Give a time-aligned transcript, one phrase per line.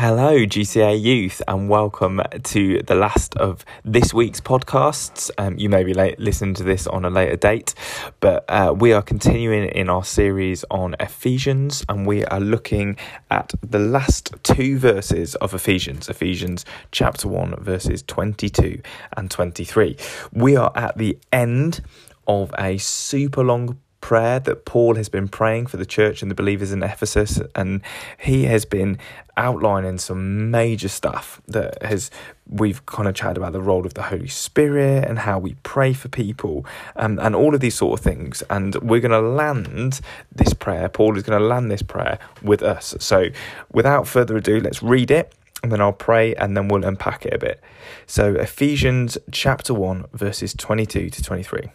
[0.00, 5.30] Hello, GCA youth, and welcome to the last of this week's podcasts.
[5.36, 7.74] Um, you may be late, listening to this on a later date,
[8.18, 12.96] but uh, we are continuing in our series on Ephesians, and we are looking
[13.30, 18.80] at the last two verses of Ephesians, Ephesians chapter 1, verses 22
[19.18, 19.98] and 23.
[20.32, 21.82] We are at the end
[22.26, 26.34] of a super long prayer that Paul has been praying for the church and the
[26.34, 27.82] believers in Ephesus, and
[28.18, 28.98] he has been
[29.36, 32.10] outlining some major stuff that has
[32.46, 35.92] we've kind of chatted about the role of the Holy Spirit and how we pray
[35.92, 38.42] for people um, and all of these sort of things.
[38.50, 40.00] And we're going to land
[40.34, 40.88] this prayer.
[40.88, 42.96] Paul is going to land this prayer with us.
[42.98, 43.28] So,
[43.72, 45.32] without further ado, let's read it
[45.62, 47.60] and then I'll pray and then we'll unpack it a bit.
[48.06, 51.70] So, Ephesians chapter 1, verses 22 to 23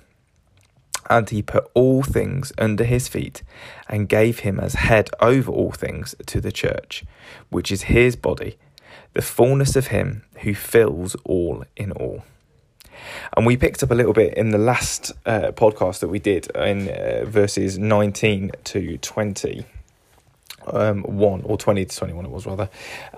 [1.09, 3.43] and he put all things under his feet
[3.87, 7.03] and gave him as head over all things to the church,
[7.49, 8.57] which is his body,
[9.13, 12.23] the fullness of him who fills all in all.
[13.35, 16.47] And we picked up a little bit in the last uh, podcast that we did
[16.55, 19.65] in uh, verses 19 to 20,
[20.67, 22.69] um, 1 or 20 to 21, it was rather,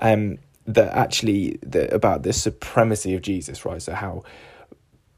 [0.02, 3.82] um, that actually the, about the supremacy of Jesus, right?
[3.82, 4.24] So, how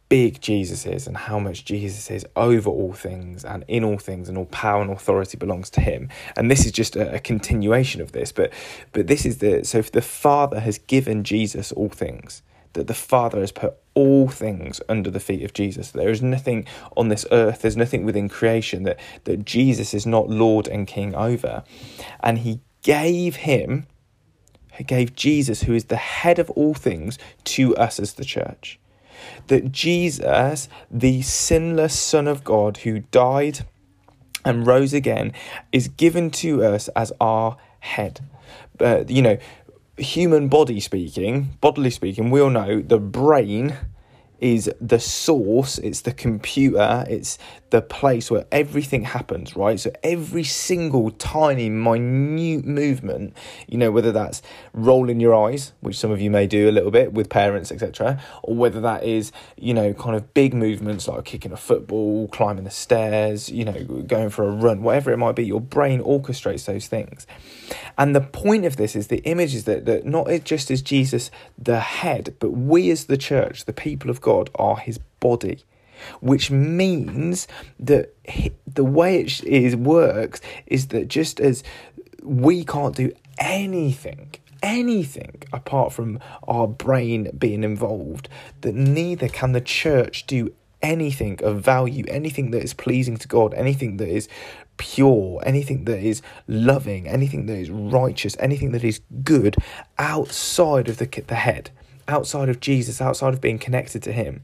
[0.09, 4.27] big Jesus is and how much Jesus is over all things and in all things
[4.27, 6.09] and all power and authority belongs to him.
[6.35, 8.51] And this is just a, a continuation of this, but
[8.91, 12.41] but this is the so if the Father has given Jesus all things,
[12.73, 15.91] that the Father has put all things under the feet of Jesus.
[15.91, 20.29] There is nothing on this earth, there's nothing within creation that, that Jesus is not
[20.29, 21.63] Lord and King over.
[22.21, 23.87] And he gave him,
[24.73, 28.79] he gave Jesus, who is the head of all things, to us as the church
[29.47, 33.65] that Jesus, the sinless Son of God who died
[34.45, 35.33] and rose again,
[35.71, 38.21] is given to us as our head.
[38.79, 39.37] Uh, you know,
[39.97, 43.75] human body speaking, bodily speaking, we all know the brain
[44.41, 47.37] is the source, it's the computer, it's
[47.69, 49.79] the place where everything happens, right?
[49.79, 53.35] So every single tiny, minute movement,
[53.67, 54.41] you know, whether that's
[54.73, 58.21] rolling your eyes, which some of you may do a little bit with parents, etc.,
[58.43, 62.63] or whether that is, you know, kind of big movements like kicking a football, climbing
[62.63, 66.65] the stairs, you know, going for a run, whatever it might be, your brain orchestrates
[66.65, 67.27] those things.
[67.97, 71.29] And the point of this is the image is that, that not just as Jesus
[71.57, 75.63] the head, but we as the church, the people of God, are his body
[76.21, 77.47] which means
[77.79, 78.13] that
[78.67, 81.63] the way it is works is that just as
[82.23, 88.27] we can't do anything anything apart from our brain being involved
[88.61, 93.53] that neither can the church do anything of value anything that is pleasing to god
[93.53, 94.27] anything that is
[94.77, 99.55] pure anything that is loving anything that is righteous anything that is good
[99.97, 101.69] outside of the, the head
[102.09, 104.41] outside of Jesus, outside of being connected to Him.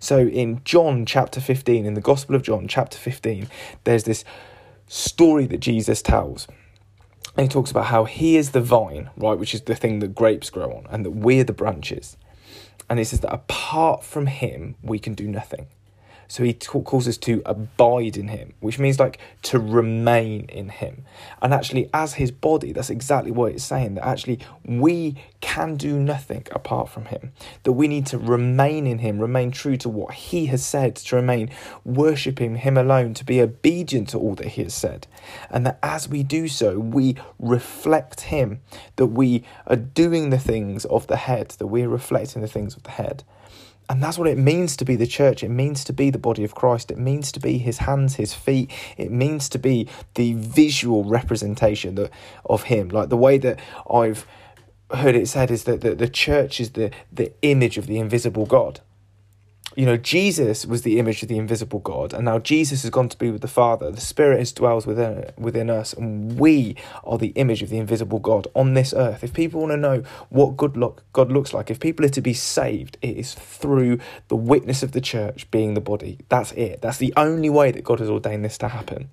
[0.00, 3.48] So in John chapter 15, in the Gospel of John chapter 15,
[3.84, 4.24] there's this
[4.88, 6.46] story that Jesus tells.
[7.36, 10.14] And he talks about how he is the vine, right, which is the thing that
[10.14, 12.16] grapes grow on, and that we're the branches.
[12.88, 15.66] And he says that apart from him, we can do nothing.
[16.28, 20.68] So he t- calls us to abide in him, which means like to remain in
[20.68, 21.04] him.
[21.42, 25.98] And actually, as his body, that's exactly what it's saying that actually we can do
[25.98, 27.32] nothing apart from him.
[27.64, 31.16] That we need to remain in him, remain true to what he has said, to
[31.16, 31.50] remain
[31.84, 35.06] worshipping him alone, to be obedient to all that he has said.
[35.50, 38.60] And that as we do so, we reflect him,
[38.96, 42.76] that we are doing the things of the head, that we are reflecting the things
[42.76, 43.24] of the head.
[43.88, 45.42] And that's what it means to be the church.
[45.42, 46.90] It means to be the body of Christ.
[46.90, 48.70] It means to be his hands, his feet.
[48.96, 52.10] It means to be the visual representation that,
[52.46, 52.88] of him.
[52.88, 54.26] Like the way that I've
[54.92, 58.46] heard it said is that the, the church is the, the image of the invisible
[58.46, 58.80] God
[59.76, 63.08] you know, Jesus was the image of the invisible God, and now Jesus has gone
[63.08, 63.90] to be with the Father.
[63.90, 68.20] The Spirit is dwells within within us, and we are the image of the invisible
[68.20, 69.24] God on this earth.
[69.24, 72.20] If people want to know what good look God looks like, if people are to
[72.20, 73.98] be saved, it is through
[74.28, 76.18] the witness of the church being the body.
[76.28, 76.80] That's it.
[76.80, 79.08] That's the only way that God has ordained this to happen.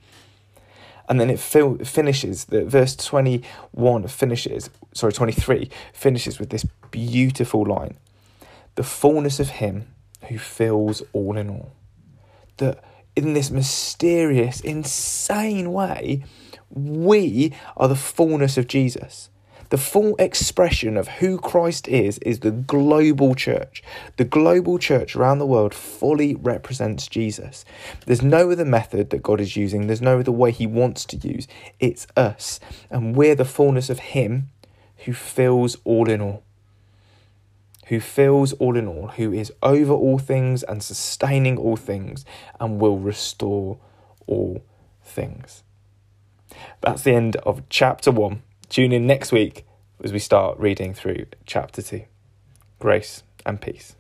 [1.09, 7.65] And then it fil- finishes, the verse 21 finishes, sorry, 23 finishes with this beautiful
[7.65, 7.97] line.
[8.75, 9.87] The fullness of Him
[10.27, 11.71] who fills all in all.
[12.57, 12.83] That
[13.15, 16.23] in this mysterious, insane way,
[16.69, 19.29] we are the fullness of Jesus.
[19.69, 23.81] The full expression of who Christ is is the global church.
[24.17, 27.63] The global church around the world fully represents Jesus.
[28.05, 31.17] There's no other method that God is using, there's no other way He wants to
[31.17, 31.47] use.
[31.79, 32.59] It's us.
[32.89, 34.49] And we're the fullness of Him
[35.05, 36.43] who fills all in all.
[37.87, 42.25] Who fills all in all, who is over all things and sustaining all things
[42.59, 43.77] and will restore
[44.27, 44.63] all
[45.03, 45.63] things.
[46.81, 48.43] That's the end of chapter one.
[48.69, 49.65] Tune in next week
[50.03, 52.03] as we start reading through chapter two.
[52.79, 53.95] Grace and peace.